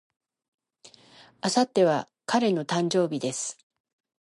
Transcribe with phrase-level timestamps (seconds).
[1.43, 3.59] 明後日は彼の誕生日です。